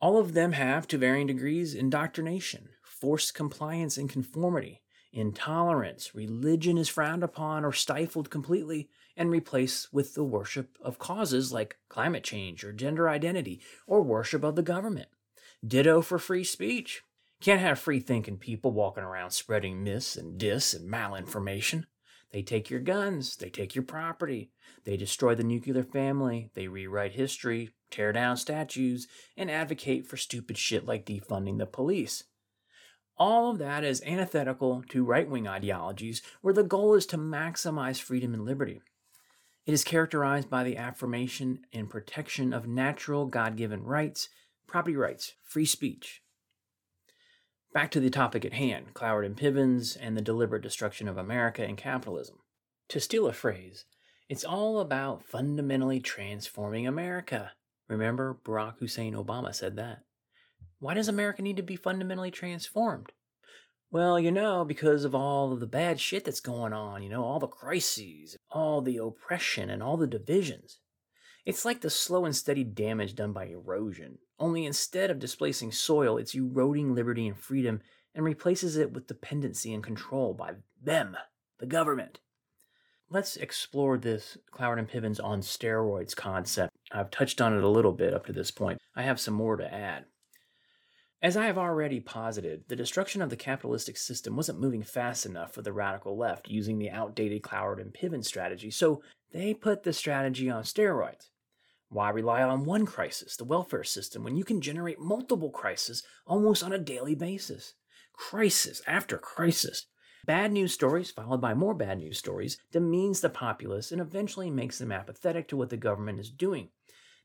All 0.00 0.18
of 0.18 0.34
them 0.34 0.52
have, 0.52 0.86
to 0.88 0.98
varying 0.98 1.26
degrees, 1.26 1.74
indoctrination, 1.74 2.68
forced 2.82 3.32
compliance 3.32 3.96
and 3.96 4.08
conformity, 4.08 4.82
intolerance, 5.14 6.14
religion 6.14 6.76
is 6.76 6.90
frowned 6.90 7.22
upon 7.22 7.64
or 7.64 7.72
stifled 7.72 8.28
completely 8.28 8.90
and 9.16 9.30
replaced 9.30 9.94
with 9.94 10.14
the 10.14 10.24
worship 10.24 10.76
of 10.82 10.98
causes 10.98 11.52
like 11.52 11.78
climate 11.88 12.22
change 12.22 12.64
or 12.64 12.72
gender 12.72 13.08
identity 13.08 13.62
or 13.86 14.02
worship 14.02 14.44
of 14.44 14.56
the 14.56 14.62
government. 14.62 15.08
Ditto 15.66 16.02
for 16.02 16.18
free 16.18 16.44
speech. 16.44 17.02
Can't 17.40 17.60
have 17.60 17.78
free 17.78 18.00
thinking 18.00 18.36
people 18.36 18.72
walking 18.72 19.04
around 19.04 19.30
spreading 19.30 19.82
myths 19.82 20.16
and 20.16 20.36
dis 20.36 20.74
and 20.74 20.90
malinformation. 20.92 21.84
They 22.34 22.42
take 22.42 22.68
your 22.68 22.80
guns, 22.80 23.36
they 23.36 23.48
take 23.48 23.76
your 23.76 23.84
property, 23.84 24.50
they 24.82 24.96
destroy 24.96 25.36
the 25.36 25.44
nuclear 25.44 25.84
family, 25.84 26.50
they 26.54 26.66
rewrite 26.66 27.12
history, 27.12 27.70
tear 27.92 28.10
down 28.12 28.38
statues, 28.38 29.06
and 29.36 29.48
advocate 29.48 30.04
for 30.04 30.16
stupid 30.16 30.58
shit 30.58 30.84
like 30.84 31.06
defunding 31.06 31.58
the 31.58 31.66
police. 31.66 32.24
All 33.16 33.52
of 33.52 33.58
that 33.58 33.84
is 33.84 34.02
antithetical 34.02 34.82
to 34.88 35.04
right 35.04 35.30
wing 35.30 35.46
ideologies 35.46 36.22
where 36.40 36.52
the 36.52 36.64
goal 36.64 36.94
is 36.94 37.06
to 37.06 37.16
maximize 37.16 38.00
freedom 38.00 38.34
and 38.34 38.44
liberty. 38.44 38.80
It 39.64 39.72
is 39.72 39.84
characterized 39.84 40.50
by 40.50 40.64
the 40.64 40.76
affirmation 40.76 41.60
and 41.72 41.88
protection 41.88 42.52
of 42.52 42.66
natural 42.66 43.26
God 43.26 43.54
given 43.54 43.84
rights, 43.84 44.28
property 44.66 44.96
rights, 44.96 45.34
free 45.44 45.66
speech. 45.66 46.23
Back 47.74 47.90
to 47.90 47.98
the 47.98 48.08
topic 48.08 48.44
at 48.44 48.52
hand 48.52 48.94
Cloward 48.94 49.26
and 49.26 49.36
Pivens 49.36 49.96
and 50.00 50.16
the 50.16 50.22
deliberate 50.22 50.62
destruction 50.62 51.08
of 51.08 51.18
America 51.18 51.64
and 51.64 51.76
capitalism. 51.76 52.36
To 52.90 53.00
steal 53.00 53.26
a 53.26 53.32
phrase, 53.32 53.84
it's 54.28 54.44
all 54.44 54.78
about 54.78 55.24
fundamentally 55.24 55.98
transforming 55.98 56.86
America. 56.86 57.50
Remember, 57.88 58.38
Barack 58.44 58.78
Hussein 58.78 59.14
Obama 59.14 59.52
said 59.52 59.74
that. 59.74 60.04
Why 60.78 60.94
does 60.94 61.08
America 61.08 61.42
need 61.42 61.56
to 61.56 61.64
be 61.64 61.74
fundamentally 61.74 62.30
transformed? 62.30 63.10
Well, 63.90 64.20
you 64.20 64.30
know, 64.30 64.64
because 64.64 65.04
of 65.04 65.12
all 65.12 65.52
of 65.52 65.58
the 65.58 65.66
bad 65.66 65.98
shit 65.98 66.24
that's 66.24 66.38
going 66.38 66.72
on, 66.72 67.02
you 67.02 67.08
know, 67.08 67.24
all 67.24 67.40
the 67.40 67.48
crises, 67.48 68.36
all 68.52 68.82
the 68.82 68.98
oppression, 68.98 69.68
and 69.68 69.82
all 69.82 69.96
the 69.96 70.06
divisions. 70.06 70.78
It's 71.46 71.64
like 71.64 71.82
the 71.82 71.90
slow 71.90 72.24
and 72.24 72.34
steady 72.34 72.64
damage 72.64 73.14
done 73.14 73.32
by 73.32 73.46
erosion, 73.46 74.18
only 74.38 74.64
instead 74.64 75.10
of 75.10 75.18
displacing 75.18 75.72
soil, 75.72 76.16
it's 76.16 76.34
eroding 76.34 76.94
liberty 76.94 77.28
and 77.28 77.38
freedom 77.38 77.82
and 78.14 78.24
replaces 78.24 78.76
it 78.76 78.92
with 78.92 79.08
dependency 79.08 79.74
and 79.74 79.84
control 79.84 80.32
by 80.32 80.52
them, 80.82 81.16
the 81.58 81.66
government. 81.66 82.20
Let's 83.10 83.36
explore 83.36 83.98
this 83.98 84.38
Cloward 84.52 84.78
and 84.78 84.88
Pivens 84.88 85.22
on 85.22 85.42
steroids 85.42 86.16
concept. 86.16 86.72
I've 86.90 87.10
touched 87.10 87.40
on 87.40 87.54
it 87.54 87.62
a 87.62 87.68
little 87.68 87.92
bit 87.92 88.14
up 88.14 88.24
to 88.26 88.32
this 88.32 88.50
point. 88.50 88.80
I 88.96 89.02
have 89.02 89.20
some 89.20 89.34
more 89.34 89.56
to 89.56 89.72
add. 89.72 90.06
As 91.20 91.36
I 91.36 91.46
have 91.46 91.58
already 91.58 92.00
posited, 92.00 92.64
the 92.68 92.76
destruction 92.76 93.20
of 93.22 93.30
the 93.30 93.36
capitalistic 93.36 93.96
system 93.98 94.36
wasn't 94.36 94.60
moving 94.60 94.82
fast 94.82 95.26
enough 95.26 95.52
for 95.52 95.62
the 95.62 95.72
radical 95.72 96.16
left 96.16 96.48
using 96.48 96.78
the 96.78 96.90
outdated 96.90 97.42
Cloward 97.42 97.80
and 97.80 97.92
Piven 97.92 98.24
strategy, 98.24 98.70
so 98.70 99.02
they 99.32 99.52
put 99.52 99.82
the 99.82 99.92
strategy 99.92 100.50
on 100.50 100.64
steroids. 100.64 101.28
Why 101.94 102.10
rely 102.10 102.42
on 102.42 102.64
one 102.64 102.86
crisis, 102.86 103.36
the 103.36 103.44
welfare 103.44 103.84
system, 103.84 104.24
when 104.24 104.34
you 104.34 104.42
can 104.42 104.60
generate 104.60 104.98
multiple 104.98 105.50
crises 105.50 106.02
almost 106.26 106.64
on 106.64 106.72
a 106.72 106.78
daily 106.78 107.14
basis? 107.14 107.74
Crisis 108.12 108.82
after 108.84 109.16
crisis. 109.16 109.86
Bad 110.26 110.50
news 110.50 110.74
stories, 110.74 111.12
followed 111.12 111.40
by 111.40 111.54
more 111.54 111.72
bad 111.72 111.98
news 111.98 112.18
stories, 112.18 112.58
demeans 112.72 113.20
the 113.20 113.30
populace 113.30 113.92
and 113.92 114.00
eventually 114.00 114.50
makes 114.50 114.78
them 114.78 114.90
apathetic 114.90 115.46
to 115.46 115.56
what 115.56 115.70
the 115.70 115.76
government 115.76 116.18
is 116.18 116.30
doing. 116.30 116.70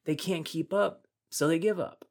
They 0.05 0.13
can't 0.13 0.45
keep 0.45 0.71
up, 0.71 1.07
so 1.31 1.47
they 1.47 1.57
give 1.57 1.79
up. 1.79 2.05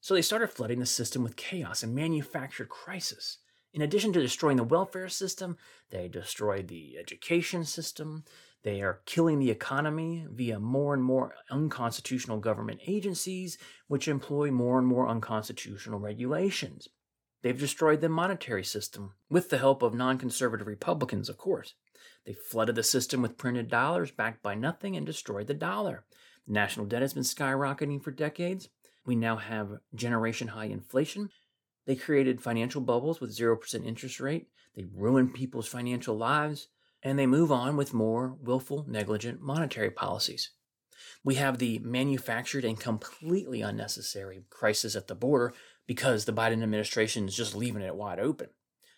So 0.00 0.14
they 0.14 0.22
started 0.22 0.50
flooding 0.50 0.78
the 0.78 0.86
system 0.86 1.24
with 1.24 1.34
chaos 1.34 1.82
and 1.82 1.92
manufactured 1.92 2.68
crisis. 2.68 3.38
In 3.72 3.82
addition 3.82 4.12
to 4.12 4.22
destroying 4.22 4.58
the 4.58 4.62
welfare 4.62 5.08
system, 5.08 5.56
they 5.90 6.06
destroyed 6.06 6.68
the 6.68 6.96
education 6.98 7.64
system. 7.64 8.22
They 8.64 8.80
are 8.80 9.02
killing 9.04 9.38
the 9.38 9.50
economy 9.50 10.26
via 10.30 10.58
more 10.58 10.94
and 10.94 11.04
more 11.04 11.34
unconstitutional 11.50 12.38
government 12.38 12.80
agencies, 12.86 13.58
which 13.88 14.08
employ 14.08 14.50
more 14.50 14.78
and 14.78 14.86
more 14.86 15.06
unconstitutional 15.06 16.00
regulations. 16.00 16.88
They've 17.42 17.58
destroyed 17.58 18.00
the 18.00 18.08
monetary 18.08 18.64
system, 18.64 19.12
with 19.28 19.50
the 19.50 19.58
help 19.58 19.82
of 19.82 19.92
non 19.92 20.16
conservative 20.16 20.66
Republicans, 20.66 21.28
of 21.28 21.36
course. 21.36 21.74
They 22.24 22.32
flooded 22.32 22.74
the 22.74 22.82
system 22.82 23.20
with 23.20 23.36
printed 23.36 23.68
dollars 23.68 24.10
backed 24.10 24.42
by 24.42 24.54
nothing 24.54 24.96
and 24.96 25.04
destroyed 25.04 25.46
the 25.46 25.52
dollar. 25.52 26.06
The 26.46 26.54
national 26.54 26.86
debt 26.86 27.02
has 27.02 27.12
been 27.12 27.22
skyrocketing 27.22 28.02
for 28.02 28.12
decades. 28.12 28.70
We 29.04 29.14
now 29.14 29.36
have 29.36 29.80
generation 29.94 30.48
high 30.48 30.66
inflation. 30.66 31.28
They 31.86 31.96
created 31.96 32.40
financial 32.40 32.80
bubbles 32.80 33.20
with 33.20 33.36
0% 33.36 33.84
interest 33.84 34.20
rate. 34.20 34.48
They 34.74 34.86
ruined 34.94 35.34
people's 35.34 35.68
financial 35.68 36.16
lives. 36.16 36.68
And 37.04 37.18
they 37.18 37.26
move 37.26 37.52
on 37.52 37.76
with 37.76 37.94
more 37.94 38.36
willful, 38.40 38.84
negligent 38.88 39.40
monetary 39.40 39.90
policies. 39.90 40.50
We 41.22 41.36
have 41.36 41.58
the 41.58 41.78
manufactured 41.80 42.64
and 42.64 42.80
completely 42.80 43.60
unnecessary 43.60 44.44
crisis 44.50 44.96
at 44.96 45.06
the 45.06 45.14
border 45.14 45.54
because 45.86 46.24
the 46.24 46.32
Biden 46.32 46.62
administration 46.62 47.28
is 47.28 47.36
just 47.36 47.54
leaving 47.54 47.82
it 47.82 47.94
wide 47.94 48.18
open. 48.18 48.48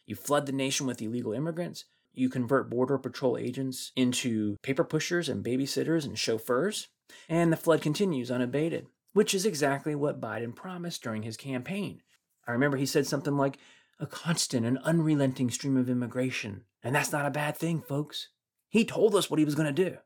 You 0.06 0.14
flood 0.14 0.46
the 0.46 0.52
nation 0.52 0.86
with 0.86 1.02
illegal 1.02 1.32
immigrants. 1.32 1.84
You 2.14 2.30
convert 2.30 2.70
Border 2.70 2.96
Patrol 2.96 3.36
agents 3.36 3.92
into 3.96 4.56
paper 4.62 4.84
pushers 4.84 5.28
and 5.28 5.44
babysitters 5.44 6.06
and 6.06 6.18
chauffeurs. 6.18 6.88
And 7.28 7.52
the 7.52 7.56
flood 7.56 7.82
continues 7.82 8.30
unabated 8.30 8.86
which 9.16 9.32
is 9.32 9.46
exactly 9.46 9.94
what 9.94 10.20
Biden 10.20 10.54
promised 10.54 11.02
during 11.02 11.22
his 11.22 11.38
campaign. 11.38 12.02
I 12.46 12.52
remember 12.52 12.76
he 12.76 12.84
said 12.84 13.06
something 13.06 13.34
like, 13.34 13.56
a 13.98 14.04
constant 14.04 14.66
and 14.66 14.76
unrelenting 14.80 15.50
stream 15.50 15.74
of 15.78 15.88
immigration. 15.88 16.64
And 16.86 16.94
that's 16.94 17.10
not 17.10 17.26
a 17.26 17.32
bad 17.32 17.56
thing, 17.56 17.82
folks. 17.82 18.28
He 18.68 18.84
told 18.84 19.16
us 19.16 19.28
what 19.28 19.40
he 19.40 19.44
was 19.44 19.56
going 19.56 19.74
to 19.74 19.90
do. 19.90 19.96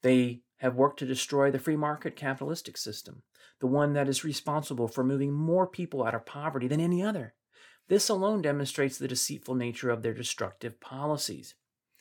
They 0.00 0.40
have 0.56 0.74
worked 0.74 0.98
to 1.00 1.06
destroy 1.06 1.50
the 1.50 1.58
free 1.58 1.76
market 1.76 2.16
capitalistic 2.16 2.78
system, 2.78 3.24
the 3.60 3.66
one 3.66 3.92
that 3.92 4.08
is 4.08 4.24
responsible 4.24 4.88
for 4.88 5.04
moving 5.04 5.34
more 5.34 5.66
people 5.66 6.02
out 6.02 6.14
of 6.14 6.24
poverty 6.24 6.66
than 6.66 6.80
any 6.80 7.02
other. 7.02 7.34
This 7.88 8.08
alone 8.08 8.40
demonstrates 8.40 8.96
the 8.96 9.06
deceitful 9.06 9.54
nature 9.54 9.90
of 9.90 10.00
their 10.00 10.14
destructive 10.14 10.80
policies. 10.80 11.56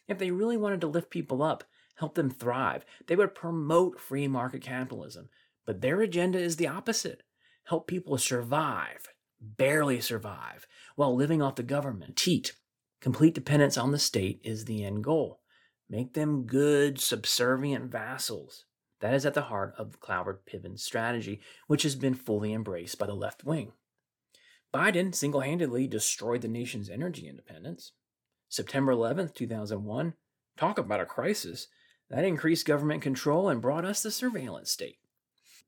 If 0.07 0.19
they 0.19 0.31
really 0.31 0.55
wanted 0.55 0.79
to 0.81 0.87
lift 0.87 1.09
people 1.09 1.43
up, 1.43 1.65
help 1.97 2.15
them 2.15 2.29
thrive, 2.29 2.85
they 3.07 3.17
would 3.17 3.35
promote 3.35 3.99
free 3.99 4.29
market 4.29 4.61
capitalism, 4.61 5.27
but 5.65 5.81
their 5.81 5.99
agenda 5.99 6.39
is 6.39 6.55
the 6.55 6.69
opposite 6.69 7.23
help 7.65 7.87
people 7.87 8.17
survive, 8.17 9.09
barely 9.41 9.99
survive, 9.99 10.65
while 10.95 11.13
living 11.13 11.41
off 11.41 11.55
the 11.55 11.63
government. 11.63 12.15
Teat. 12.15 12.53
Complete 13.03 13.33
dependence 13.33 13.77
on 13.77 13.91
the 13.91 13.99
state 13.99 14.39
is 14.45 14.63
the 14.63 14.85
end 14.85 15.03
goal. 15.03 15.41
Make 15.89 16.13
them 16.13 16.43
good, 16.43 17.01
subservient 17.01 17.91
vassals. 17.91 18.63
That 19.01 19.13
is 19.13 19.25
at 19.25 19.33
the 19.33 19.41
heart 19.41 19.73
of 19.77 19.99
Cloward 19.99 20.45
Piven's 20.45 20.85
strategy, 20.85 21.41
which 21.67 21.83
has 21.83 21.97
been 21.97 22.13
fully 22.13 22.53
embraced 22.53 22.97
by 22.97 23.07
the 23.07 23.13
left 23.13 23.43
wing. 23.43 23.73
Biden 24.73 25.13
single 25.13 25.41
handedly 25.41 25.85
destroyed 25.85 26.43
the 26.43 26.47
nation's 26.47 26.89
energy 26.89 27.27
independence. 27.27 27.91
September 28.47 28.93
11th, 28.93 29.35
2001, 29.35 30.13
talk 30.55 30.77
about 30.77 31.01
a 31.01 31.05
crisis. 31.05 31.67
That 32.09 32.23
increased 32.23 32.65
government 32.65 33.01
control 33.01 33.49
and 33.49 33.61
brought 33.61 33.83
us 33.83 34.01
the 34.01 34.11
surveillance 34.11 34.71
state. 34.71 34.99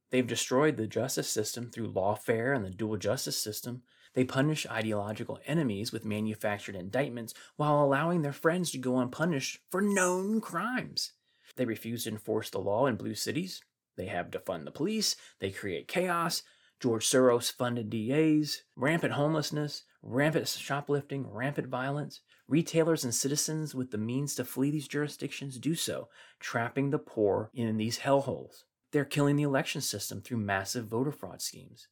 They've 0.09 0.25
destroyed 0.25 0.77
the 0.77 0.87
justice 0.87 1.27
system 1.27 1.69
through 1.69 1.91
lawfare 1.91 2.55
and 2.55 2.63
the 2.63 2.69
dual 2.69 2.95
justice 2.95 3.37
system. 3.37 3.81
They 4.15 4.23
punish 4.23 4.65
ideological 4.65 5.39
enemies 5.45 5.91
with 5.91 6.05
manufactured 6.05 6.75
indictments 6.75 7.33
while 7.57 7.83
allowing 7.83 8.21
their 8.21 8.33
friends 8.33 8.71
to 8.71 8.77
go 8.77 8.97
unpunished 8.97 9.59
for 9.69 9.81
known 9.81 10.41
crimes. 10.41 11.11
They 11.57 11.65
refuse 11.65 12.05
to 12.05 12.11
enforce 12.11 12.49
the 12.49 12.59
law 12.59 12.87
in 12.87 12.95
blue 12.95 13.13
cities. 13.13 13.61
They 13.97 14.07
have 14.07 14.31
defund 14.31 14.65
the 14.65 14.71
police. 14.71 15.15
They 15.39 15.51
create 15.51 15.87
chaos. 15.87 16.43
George 16.79 17.05
Soros 17.05 17.51
funded 17.51 17.89
DAs, 17.89 18.63
rampant 18.75 19.13
homelessness, 19.13 19.83
rampant 20.01 20.47
shoplifting, 20.47 21.29
rampant 21.29 21.67
violence. 21.67 22.21
Retailers 22.47 23.03
and 23.03 23.15
citizens 23.15 23.73
with 23.73 23.91
the 23.91 23.97
means 23.97 24.35
to 24.35 24.45
flee 24.45 24.71
these 24.71 24.87
jurisdictions 24.87 25.57
do 25.57 25.75
so, 25.75 26.09
trapping 26.39 26.89
the 26.89 26.99
poor 26.99 27.49
in 27.53 27.77
these 27.77 27.99
hellholes. 27.99 28.63
They're 28.91 29.05
killing 29.05 29.35
the 29.35 29.43
election 29.43 29.81
system 29.81 30.21
through 30.21 30.37
massive 30.37 30.85
voter 30.85 31.11
fraud 31.11 31.41
schemes. 31.41 31.87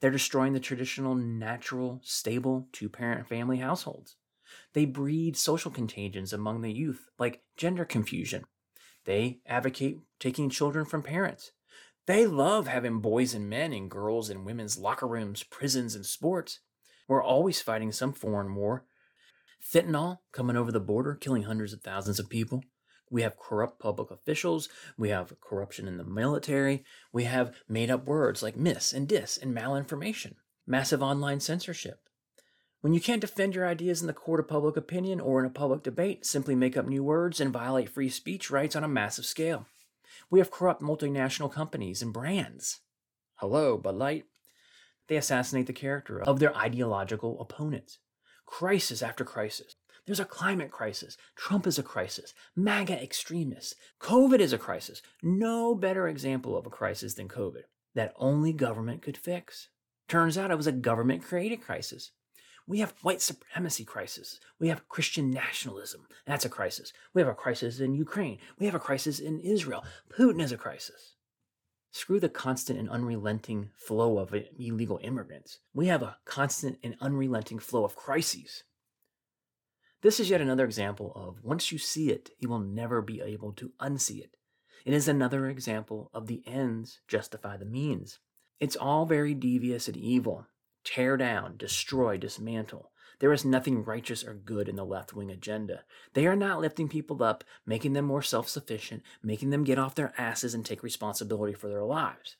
They're 0.00 0.10
destroying 0.10 0.52
the 0.52 0.60
traditional, 0.60 1.14
natural, 1.14 2.00
stable 2.02 2.68
two 2.72 2.88
parent 2.88 3.28
family 3.28 3.58
households. 3.58 4.16
They 4.72 4.84
breed 4.84 5.36
social 5.36 5.70
contagions 5.70 6.32
among 6.32 6.60
the 6.60 6.72
youth, 6.72 7.08
like 7.18 7.42
gender 7.56 7.84
confusion. 7.84 8.44
They 9.04 9.40
advocate 9.46 9.98
taking 10.18 10.50
children 10.50 10.84
from 10.84 11.02
parents. 11.02 11.52
They 12.06 12.26
love 12.26 12.68
having 12.68 13.00
boys 13.00 13.34
and 13.34 13.48
men 13.48 13.72
and 13.72 13.90
girls 13.90 14.30
in 14.30 14.44
women's 14.44 14.78
locker 14.78 15.08
rooms, 15.08 15.42
prisons, 15.42 15.94
and 15.94 16.06
sports. 16.06 16.60
We're 17.08 17.22
always 17.22 17.60
fighting 17.60 17.92
some 17.92 18.12
foreign 18.12 18.54
war. 18.54 18.84
Fentanyl 19.60 20.18
coming 20.32 20.56
over 20.56 20.70
the 20.70 20.80
border, 20.80 21.14
killing 21.14 21.44
hundreds 21.44 21.72
of 21.72 21.80
thousands 21.80 22.18
of 22.18 22.28
people. 22.28 22.62
We 23.10 23.22
have 23.22 23.38
corrupt 23.38 23.78
public 23.78 24.10
officials. 24.10 24.68
We 24.98 25.10
have 25.10 25.40
corruption 25.40 25.86
in 25.86 25.96
the 25.96 26.04
military. 26.04 26.84
We 27.12 27.24
have 27.24 27.54
made 27.68 27.90
up 27.90 28.06
words 28.06 28.42
like 28.42 28.56
mis 28.56 28.92
and 28.92 29.06
dis 29.06 29.36
and 29.36 29.54
malinformation, 29.54 30.34
massive 30.66 31.02
online 31.02 31.40
censorship. 31.40 32.00
When 32.80 32.94
you 32.94 33.00
can't 33.00 33.20
defend 33.20 33.54
your 33.54 33.66
ideas 33.66 34.00
in 34.00 34.06
the 34.06 34.12
court 34.12 34.40
of 34.40 34.48
public 34.48 34.76
opinion 34.76 35.20
or 35.20 35.40
in 35.40 35.46
a 35.46 35.50
public 35.50 35.82
debate, 35.82 36.26
simply 36.26 36.54
make 36.54 36.76
up 36.76 36.86
new 36.86 37.02
words 37.02 37.40
and 37.40 37.52
violate 37.52 37.88
free 37.88 38.08
speech 38.08 38.50
rights 38.50 38.76
on 38.76 38.84
a 38.84 38.88
massive 38.88 39.24
scale. 39.24 39.66
We 40.30 40.38
have 40.40 40.50
corrupt 40.50 40.82
multinational 40.82 41.52
companies 41.52 42.02
and 42.02 42.12
brands. 42.12 42.80
Hello, 43.36 43.76
Bud 43.76 43.94
Light. 43.94 44.24
They 45.08 45.16
assassinate 45.16 45.66
the 45.66 45.72
character 45.72 46.20
of 46.20 46.38
their 46.38 46.56
ideological 46.56 47.40
opponents. 47.40 47.98
Crisis 48.44 49.02
after 49.02 49.24
crisis. 49.24 49.76
There's 50.06 50.20
a 50.20 50.24
climate 50.24 50.70
crisis. 50.70 51.16
Trump 51.34 51.66
is 51.66 51.78
a 51.78 51.82
crisis. 51.82 52.32
MAGA 52.54 53.02
extremists. 53.02 53.74
COVID 54.00 54.38
is 54.38 54.52
a 54.52 54.58
crisis. 54.58 55.02
No 55.22 55.74
better 55.74 56.06
example 56.06 56.56
of 56.56 56.64
a 56.64 56.70
crisis 56.70 57.14
than 57.14 57.28
COVID 57.28 57.62
that 57.96 58.14
only 58.16 58.52
government 58.52 59.02
could 59.02 59.16
fix. 59.16 59.68
Turns 60.06 60.38
out 60.38 60.52
it 60.52 60.56
was 60.56 60.68
a 60.68 60.72
government 60.72 61.24
created 61.24 61.60
crisis. 61.60 62.12
We 62.68 62.78
have 62.80 62.94
white 63.02 63.22
supremacy 63.22 63.84
crisis. 63.84 64.38
We 64.60 64.68
have 64.68 64.88
Christian 64.88 65.30
nationalism. 65.30 66.06
That's 66.26 66.44
a 66.44 66.48
crisis. 66.48 66.92
We 67.14 67.22
have 67.22 67.28
a 67.28 67.34
crisis 67.34 67.80
in 67.80 67.94
Ukraine. 67.94 68.38
We 68.58 68.66
have 68.66 68.74
a 68.74 68.80
crisis 68.80 69.18
in 69.18 69.40
Israel. 69.40 69.84
Putin 70.16 70.42
is 70.42 70.52
a 70.52 70.56
crisis. 70.56 71.14
Screw 71.92 72.20
the 72.20 72.28
constant 72.28 72.78
and 72.78 72.90
unrelenting 72.90 73.70
flow 73.76 74.18
of 74.18 74.34
illegal 74.58 75.00
immigrants. 75.02 75.60
We 75.72 75.86
have 75.86 76.02
a 76.02 76.18
constant 76.24 76.78
and 76.82 76.96
unrelenting 77.00 77.58
flow 77.58 77.84
of 77.84 77.96
crises. 77.96 78.64
This 80.06 80.20
is 80.20 80.30
yet 80.30 80.40
another 80.40 80.64
example 80.64 81.10
of 81.16 81.42
once 81.42 81.72
you 81.72 81.78
see 81.78 82.10
it, 82.10 82.30
you 82.38 82.48
will 82.48 82.60
never 82.60 83.02
be 83.02 83.20
able 83.20 83.52
to 83.54 83.72
unsee 83.80 84.20
it. 84.20 84.36
It 84.84 84.94
is 84.94 85.08
another 85.08 85.48
example 85.48 86.12
of 86.14 86.28
the 86.28 86.44
ends 86.46 87.00
justify 87.08 87.56
the 87.56 87.64
means. 87.64 88.20
It's 88.60 88.76
all 88.76 89.04
very 89.04 89.34
devious 89.34 89.88
and 89.88 89.96
evil, 89.96 90.46
tear 90.84 91.16
down, 91.16 91.56
destroy, 91.56 92.18
dismantle. 92.18 92.92
There 93.18 93.32
is 93.32 93.44
nothing 93.44 93.82
righteous 93.82 94.22
or 94.22 94.34
good 94.34 94.68
in 94.68 94.76
the 94.76 94.84
left 94.84 95.12
wing 95.12 95.28
agenda. 95.28 95.82
They 96.14 96.28
are 96.28 96.36
not 96.36 96.60
lifting 96.60 96.88
people 96.88 97.20
up, 97.24 97.42
making 97.66 97.94
them 97.94 98.04
more 98.04 98.22
self 98.22 98.48
sufficient, 98.48 99.02
making 99.24 99.50
them 99.50 99.64
get 99.64 99.76
off 99.76 99.96
their 99.96 100.14
asses 100.16 100.54
and 100.54 100.64
take 100.64 100.84
responsibility 100.84 101.52
for 101.52 101.66
their 101.66 101.82
lives. 101.82 102.36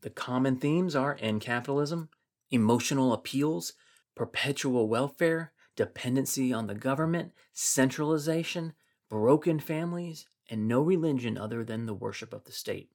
The 0.00 0.10
common 0.10 0.56
themes 0.56 0.96
are 0.96 1.16
end 1.20 1.42
capitalism, 1.42 2.08
emotional 2.50 3.12
appeals, 3.12 3.74
perpetual 4.16 4.88
welfare, 4.88 5.52
dependency 5.76 6.52
on 6.52 6.66
the 6.66 6.74
government, 6.74 7.32
centralization, 7.52 8.74
broken 9.08 9.58
families, 9.58 10.26
and 10.48 10.68
no 10.68 10.80
religion 10.80 11.38
other 11.38 11.64
than 11.64 11.86
the 11.86 11.94
worship 11.94 12.32
of 12.32 12.44
the 12.44 12.52
state. 12.52 12.90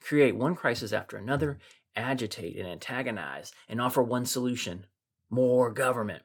Create 0.00 0.36
one 0.36 0.54
crisis 0.54 0.92
after 0.92 1.16
another 1.16 1.58
agitate 1.94 2.56
and 2.56 2.68
antagonize 2.68 3.52
and 3.68 3.80
offer 3.80 4.02
one 4.02 4.24
solution 4.26 4.86
more 5.28 5.72
government, 5.72 6.22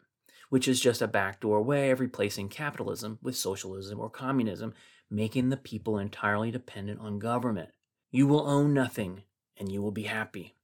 which 0.50 0.68
is 0.68 0.80
just 0.80 1.02
a 1.02 1.08
backdoor 1.08 1.62
way 1.62 1.90
of 1.90 2.00
replacing 2.00 2.50
capitalism 2.50 3.18
with 3.22 3.36
socialism 3.36 4.00
or 4.00 4.10
communism, 4.10 4.74
making 5.10 5.50
the 5.50 5.58
people 5.58 5.98
entirely 5.98 6.52
dependent 6.52 7.00
on 7.00 7.20
government. 7.20 7.70
You 8.12 8.28
will 8.28 8.48
own 8.48 8.74
nothing 8.74 9.24
and 9.58 9.72
you 9.72 9.82
will 9.82 9.92
be 9.92 10.04
happy. 10.04 10.56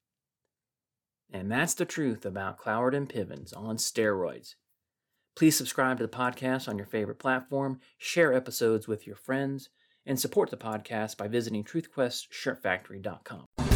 And 1.32 1.52
that's 1.52 1.74
the 1.74 1.86
truth 1.86 2.26
about 2.26 2.58
Cloward 2.58 2.96
and 2.96 3.10
Pivens 3.10 3.56
on 3.56 3.78
steroids. 3.78 4.56
Please 5.38 5.56
subscribe 5.56 5.98
to 5.98 6.04
the 6.04 6.10
podcast 6.10 6.68
on 6.68 6.80
your 6.80 6.88
favorite 6.88 7.20
platform, 7.20 7.80
share 8.00 8.34
episodes 8.34 8.88
with 8.88 9.06
your 9.06 9.16
friends, 9.16 9.70
and 10.04 10.20
support 10.20 10.50
the 10.50 10.58
podcast 10.58 11.16
by 11.16 11.28
visiting 11.28 11.64
truthquestshirtfactory.com. 11.64 13.67